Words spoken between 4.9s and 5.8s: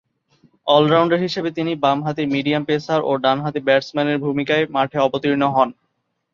অবতীর্ণ হন।